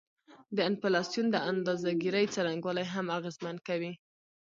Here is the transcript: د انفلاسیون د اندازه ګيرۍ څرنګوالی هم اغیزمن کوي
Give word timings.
د 0.55 0.57
انفلاسیون 0.69 1.27
د 1.31 1.37
اندازه 1.51 1.89
ګيرۍ 2.01 2.25
څرنګوالی 2.35 2.85
هم 2.93 3.05
اغیزمن 3.17 3.55
کوي 3.67 3.93